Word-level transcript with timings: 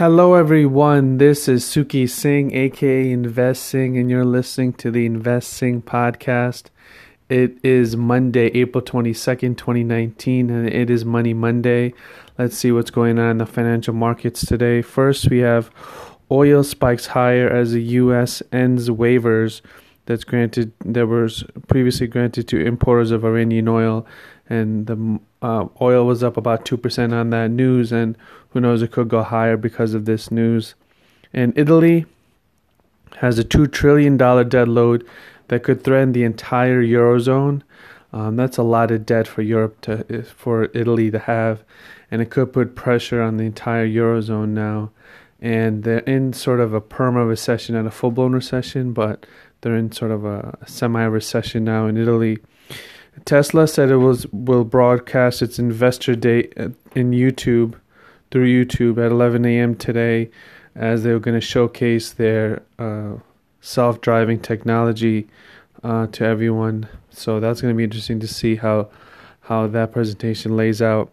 Hello, 0.00 0.32
everyone. 0.32 1.18
This 1.18 1.46
is 1.46 1.62
Suki 1.62 2.08
Singh, 2.08 2.56
aka 2.56 3.12
Investing, 3.12 3.98
and 3.98 4.08
you're 4.08 4.24
listening 4.24 4.72
to 4.80 4.90
the 4.90 5.04
Investing 5.04 5.82
podcast. 5.82 6.70
It 7.28 7.58
is 7.62 7.98
Monday, 7.98 8.46
April 8.54 8.82
22nd, 8.82 9.58
2019, 9.58 10.48
and 10.48 10.66
it 10.66 10.88
is 10.88 11.04
Money 11.04 11.34
Monday. 11.34 11.92
Let's 12.38 12.56
see 12.56 12.72
what's 12.72 12.90
going 12.90 13.18
on 13.18 13.32
in 13.32 13.36
the 13.36 13.44
financial 13.44 13.92
markets 13.92 14.46
today. 14.46 14.80
First, 14.80 15.28
we 15.28 15.40
have 15.40 15.70
oil 16.30 16.64
spikes 16.64 17.08
higher 17.08 17.50
as 17.50 17.72
the 17.72 17.82
U.S. 17.82 18.42
ends 18.52 18.88
waivers 18.88 19.60
that's 20.10 20.24
granted 20.24 20.72
that 20.84 21.06
was 21.06 21.44
previously 21.68 22.08
granted 22.08 22.48
to 22.48 22.58
importers 22.58 23.12
of 23.12 23.24
Iranian 23.24 23.68
oil, 23.68 24.04
and 24.48 24.88
the 24.88 25.20
uh, 25.40 25.68
oil 25.80 26.04
was 26.04 26.24
up 26.24 26.36
about 26.36 26.64
two 26.64 26.76
percent 26.76 27.14
on 27.14 27.30
that 27.30 27.52
news, 27.52 27.92
and 27.92 28.18
who 28.48 28.60
knows, 28.60 28.82
it 28.82 28.90
could 28.90 29.08
go 29.08 29.22
higher 29.22 29.56
because 29.56 29.94
of 29.94 30.06
this 30.06 30.32
news. 30.32 30.74
And 31.32 31.56
Italy 31.56 32.06
has 33.18 33.38
a 33.38 33.44
two 33.44 33.68
trillion 33.68 34.16
dollar 34.16 34.42
debt 34.42 34.66
load 34.66 35.06
that 35.46 35.62
could 35.62 35.84
threaten 35.84 36.10
the 36.10 36.24
entire 36.24 36.82
eurozone. 36.82 37.62
Um, 38.12 38.34
that's 38.34 38.58
a 38.58 38.64
lot 38.64 38.90
of 38.90 39.06
debt 39.06 39.28
for 39.28 39.42
Europe 39.42 39.80
to 39.82 40.24
for 40.24 40.70
Italy 40.74 41.12
to 41.12 41.20
have, 41.20 41.62
and 42.10 42.20
it 42.20 42.30
could 42.30 42.52
put 42.52 42.74
pressure 42.74 43.22
on 43.22 43.36
the 43.36 43.44
entire 43.44 43.86
eurozone 43.86 44.48
now. 44.48 44.90
And 45.40 45.84
they're 45.84 46.00
in 46.00 46.32
sort 46.32 46.60
of 46.60 46.74
a 46.74 46.80
perma 46.80 47.26
recession, 47.26 47.74
not 47.74 47.86
a 47.86 47.90
full 47.90 48.10
blown 48.10 48.32
recession, 48.32 48.92
but 48.92 49.24
they're 49.60 49.76
in 49.76 49.92
sort 49.92 50.10
of 50.10 50.24
a 50.24 50.58
semi 50.66 51.04
recession 51.04 51.64
now 51.64 51.86
in 51.86 51.96
Italy. 51.96 52.38
Tesla 53.24 53.66
said 53.66 53.90
it 53.90 53.96
was 53.96 54.26
will 54.32 54.64
broadcast 54.64 55.42
its 55.42 55.58
investor 55.58 56.14
day 56.14 56.48
in 56.94 57.10
YouTube 57.10 57.74
through 58.30 58.46
YouTube 58.46 59.04
at 59.04 59.10
11 59.10 59.44
a.m. 59.44 59.74
today, 59.74 60.30
as 60.74 61.02
they 61.02 61.12
were 61.12 61.18
going 61.18 61.38
to 61.38 61.40
showcase 61.40 62.12
their 62.12 62.62
uh, 62.78 63.14
self-driving 63.60 64.40
technology 64.40 65.26
uh, 65.82 66.06
to 66.08 66.24
everyone. 66.24 66.88
So 67.10 67.40
that's 67.40 67.60
going 67.60 67.74
to 67.74 67.76
be 67.76 67.84
interesting 67.84 68.20
to 68.20 68.28
see 68.28 68.56
how 68.56 68.88
how 69.42 69.66
that 69.66 69.92
presentation 69.92 70.56
lays 70.56 70.80
out. 70.80 71.10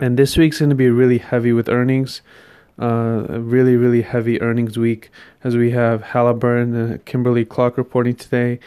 And 0.00 0.18
this 0.18 0.36
week's 0.36 0.58
going 0.58 0.70
to 0.70 0.76
be 0.76 0.88
really 0.88 1.18
heavy 1.18 1.52
with 1.52 1.68
earnings 1.68 2.22
uh, 2.80 3.26
a 3.28 3.40
really, 3.40 3.76
really 3.76 4.02
heavy 4.02 4.40
earnings 4.42 4.78
week 4.78 5.10
as 5.42 5.56
we 5.56 5.70
have 5.70 6.02
Halliburton 6.02 6.74
and 6.74 7.04
Kimberly 7.04 7.44
Clark 7.44 7.78
reporting 7.78 8.14
today, 8.14 8.58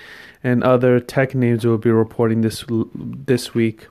and 0.43 0.63
other 0.63 0.99
tech 0.99 1.35
names 1.35 1.65
will 1.65 1.77
be 1.77 1.91
reporting 1.91 2.41
this 2.41 2.65
this 2.69 3.53
week, 3.53 3.87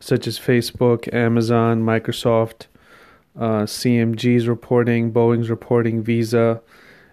such 0.00 0.26
as 0.26 0.38
Facebook, 0.38 1.12
Amazon, 1.12 1.82
Microsoft, 1.82 2.66
uh, 3.38 3.62
CMG's 3.62 4.48
reporting, 4.48 5.12
Boeing's 5.12 5.50
reporting, 5.50 6.02
Visa, 6.02 6.62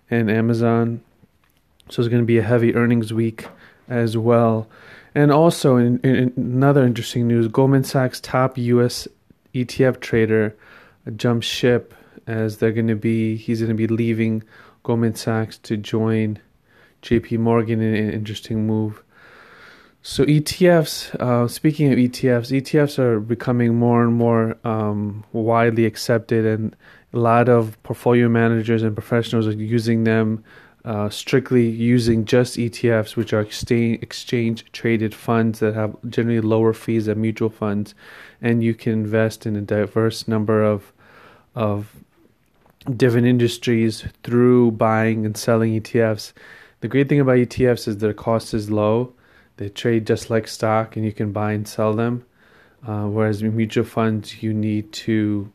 and 0.10 0.32
Amazon. 0.32 1.02
So 1.90 2.02
it's 2.02 2.10
going 2.10 2.22
to 2.22 2.26
be 2.26 2.38
a 2.38 2.44
heavy 2.44 2.76
earnings 2.76 3.14
week 3.14 3.48
as 3.90 4.18
well. 4.18 4.68
And 5.16 5.32
also, 5.32 5.78
in, 5.78 6.00
in 6.00 6.34
another 6.36 6.86
interesting 6.86 7.28
news, 7.28 7.48
Goldman 7.48 7.84
Sachs' 7.84 8.20
top 8.20 8.58
U.S. 8.58 9.08
ETF 9.54 10.00
trader 10.00 10.56
jumped 11.16 11.46
ship 11.46 11.94
as 12.28 12.58
they're 12.58 12.72
going 12.72 12.88
to 12.88 12.96
be 12.96 13.36
he's 13.38 13.62
going 13.62 13.70
to 13.70 13.76
be 13.76 13.88
leaving 13.88 14.44
Goldman 14.84 15.16
Sachs 15.16 15.58
to 15.60 15.78
join 15.78 16.40
J.P. 17.02 17.38
Morgan 17.38 17.82
in 17.82 17.96
an 17.96 18.12
interesting 18.12 18.68
move. 18.68 19.02
So 20.02 20.24
ETFs, 20.26 21.14
uh, 21.16 21.48
speaking 21.48 21.92
of 21.92 22.00
ETFs, 22.00 22.52
ETFs 22.52 22.98
are 22.98 23.20
becoming 23.20 23.76
more 23.76 24.04
and 24.04 24.14
more 24.14 24.56
um, 24.64 25.26
widely 25.34 25.86
accepted, 25.86 26.46
and 26.46 26.76
a 27.14 27.20
lot 27.20 27.50
of 27.50 27.82
portfolio 27.84 28.30
managers 28.30 28.84
and 28.84 28.96
professionals 28.96 29.48
are 29.48 29.54
using 29.54 30.04
them. 30.04 30.44
Uh, 30.86 31.10
strictly 31.10 31.68
using 31.68 32.24
just 32.24 32.56
ETFs, 32.56 33.18
which 33.18 33.34
are 33.34 33.42
exchange 33.42 34.02
exchange 34.02 34.64
traded 34.72 35.14
funds 35.14 35.60
that 35.60 35.74
have 35.74 35.94
generally 36.08 36.40
lower 36.40 36.72
fees 36.72 37.08
than 37.08 37.20
mutual 37.20 37.50
funds, 37.50 37.94
and 38.42 38.64
you 38.64 38.74
can 38.74 38.94
invest 38.94 39.46
in 39.46 39.58
a 39.58 39.62
diverse 39.62 40.30
number 40.30 40.64
of 40.64 40.94
of 41.56 41.94
different 42.96 43.28
industries 43.28 44.06
through 44.24 44.72
buying 44.72 45.26
and 45.26 45.36
selling 45.36 45.80
ETFs. 45.80 46.34
The 46.80 46.88
great 46.88 47.10
thing 47.10 47.20
about 47.20 47.38
ETFs 47.38 47.88
is 47.88 47.98
their 47.98 48.14
cost 48.14 48.54
is 48.54 48.72
low. 48.72 49.14
They 49.58 49.70
trade 49.70 50.06
just 50.08 50.30
like 50.30 50.48
stock 50.48 50.96
and 50.96 51.04
you 51.04 51.12
can 51.12 51.32
buy 51.32 51.54
and 51.54 51.68
sell 51.68 51.94
them. 51.94 52.26
Uh, 52.86 53.08
whereas 53.08 53.44
mutual 53.44 53.84
funds, 53.84 54.42
you 54.42 54.54
need 54.54 54.92
to 54.94 55.52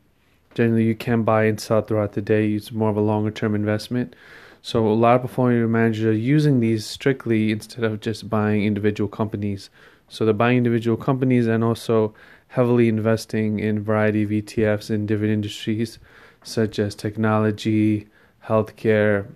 generally 0.55 0.85
you 0.85 0.95
can 0.95 1.23
buy 1.23 1.45
and 1.45 1.59
sell 1.59 1.81
throughout 1.81 2.13
the 2.13 2.21
day. 2.21 2.53
It's 2.53 2.73
more 2.73 2.91
of 2.91 2.97
a 2.97 3.01
longer 3.01 3.31
term 3.31 3.55
investment. 3.55 4.15
So 4.61 4.87
a 4.87 4.91
lot 4.91 5.17
of 5.17 5.23
portfolio 5.23 5.67
managers 5.67 6.05
are 6.05 6.13
using 6.13 6.61
these 6.61 6.85
strictly 6.85 7.51
instead 7.51 7.85
of 7.85 8.01
just 8.01 8.29
buying 8.29 8.65
individual 8.65 9.09
companies. 9.09 9.71
So 10.09 10.25
they're 10.25 10.35
buying 10.35 10.59
individual 10.59 10.97
companies 10.97 11.47
and 11.47 11.65
also 11.65 12.15
heavily 12.49 12.89
investing 12.89 13.61
in 13.61 13.83
variety 13.83 14.25
of 14.25 14.31
ETFs 14.31 14.91
in 14.91 15.07
different 15.07 15.33
industries 15.33 15.99
such 16.43 16.79
as 16.79 16.95
technology, 16.95 18.09
healthcare, 18.47 19.27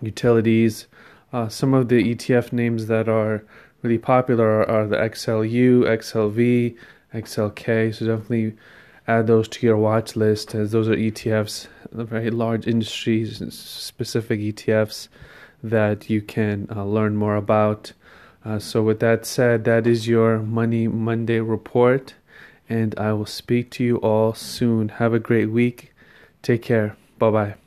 utilities. 0.00 0.86
Uh, 1.32 1.48
some 1.48 1.74
of 1.74 1.88
the 1.88 2.14
ETF 2.14 2.52
names 2.52 2.86
that 2.86 3.08
are 3.08 3.44
really 3.82 3.98
popular 3.98 4.68
are, 4.68 4.86
the 4.86 4.96
XLU, 4.96 5.82
XLV, 5.82 6.76
XLK. 7.14 7.94
So 7.94 8.06
definitely 8.06 8.56
add 9.06 9.26
those 9.26 9.48
to 9.48 9.66
your 9.66 9.76
watch 9.76 10.16
list 10.16 10.54
as 10.54 10.72
those 10.72 10.88
are 10.88 10.96
ETFs, 10.96 11.66
very 11.92 12.30
large 12.30 12.66
industries 12.66 13.42
specific 13.54 14.40
ETFs 14.40 15.08
that 15.62 16.10
you 16.10 16.20
can 16.20 16.68
uh, 16.74 16.84
learn 16.84 17.16
more 17.16 17.36
about. 17.36 17.92
Uh, 18.44 18.58
so, 18.58 18.82
with 18.82 19.00
that 19.00 19.24
said, 19.24 19.64
that 19.64 19.86
is 19.86 20.06
your 20.06 20.38
Money 20.38 20.86
Monday 20.86 21.40
report, 21.40 22.14
and 22.68 22.94
I 22.98 23.14
will 23.14 23.26
speak 23.26 23.70
to 23.72 23.84
you 23.84 23.96
all 23.98 24.34
soon. 24.34 24.90
Have 24.90 25.14
a 25.14 25.18
great 25.18 25.50
week. 25.50 25.93
Take 26.44 26.62
care. 26.62 26.96
Bye 27.18 27.30
bye. 27.30 27.63